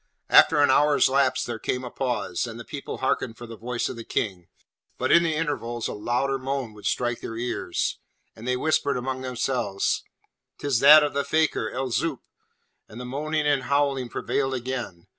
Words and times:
After 0.31 0.59
an 0.61 0.71
hour's 0.71 1.09
lapse 1.09 1.43
there 1.45 1.59
came 1.59 1.83
a 1.83 1.91
pause, 1.91 2.47
and 2.47 2.59
the 2.59 2.65
people 2.65 2.97
hearkened 3.05 3.37
for 3.37 3.45
the 3.45 3.55
voice 3.55 3.87
of 3.87 3.95
the 3.97 4.03
King; 4.03 4.47
but 4.97 5.11
in 5.11 5.21
the 5.21 5.35
intervals 5.35 5.87
a 5.87 5.93
louder 5.93 6.39
moan 6.39 6.73
would 6.73 6.87
strike 6.87 7.21
their 7.21 7.37
ears, 7.37 7.99
and 8.35 8.47
they 8.47 8.57
whispered 8.57 8.97
among 8.97 9.21
themselves, 9.21 10.03
''Tis 10.57 10.79
that 10.79 11.03
of 11.03 11.13
the 11.13 11.23
fakir, 11.23 11.69
El 11.69 11.91
Zoop!' 11.91 12.23
and 12.87 12.99
the 12.99 13.05
moaning 13.05 13.45
and 13.45 13.61
howling 13.65 14.09
prevailed 14.09 14.55
again. 14.55 15.05